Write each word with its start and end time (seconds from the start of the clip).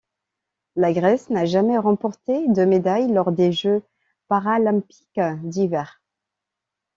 La 0.75 0.93
Grèce 0.93 1.29
n'a 1.29 1.45
jamais 1.45 1.77
remporté 1.77 2.47
de 2.47 2.65
médaille 2.65 3.13
lors 3.13 3.31
des 3.31 3.51
Jeux 3.51 3.83
paralympiques 4.29 5.21
d'hiver. 5.43 6.01